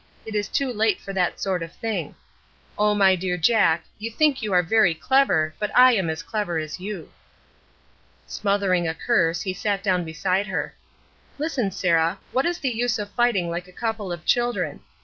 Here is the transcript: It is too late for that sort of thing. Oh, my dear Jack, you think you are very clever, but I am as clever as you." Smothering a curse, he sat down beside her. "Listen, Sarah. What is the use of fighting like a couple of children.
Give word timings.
It 0.25 0.33
is 0.33 0.47
too 0.47 0.73
late 0.73 0.99
for 0.99 1.13
that 1.13 1.39
sort 1.39 1.61
of 1.61 1.71
thing. 1.73 2.15
Oh, 2.75 2.95
my 2.95 3.15
dear 3.15 3.37
Jack, 3.37 3.83
you 3.99 4.09
think 4.09 4.41
you 4.41 4.51
are 4.51 4.63
very 4.63 4.95
clever, 4.95 5.53
but 5.59 5.69
I 5.77 5.91
am 5.93 6.09
as 6.09 6.23
clever 6.23 6.57
as 6.57 6.79
you." 6.79 7.11
Smothering 8.25 8.87
a 8.87 8.95
curse, 8.95 9.43
he 9.43 9.53
sat 9.53 9.83
down 9.83 10.03
beside 10.03 10.47
her. 10.47 10.73
"Listen, 11.37 11.69
Sarah. 11.69 12.17
What 12.31 12.47
is 12.47 12.57
the 12.57 12.69
use 12.69 12.97
of 12.97 13.11
fighting 13.11 13.51
like 13.51 13.67
a 13.67 13.71
couple 13.71 14.11
of 14.11 14.25
children. 14.25 14.79